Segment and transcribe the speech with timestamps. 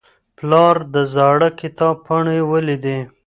[0.37, 2.99] پلار د زاړه کتاب پاڼې ولیدې.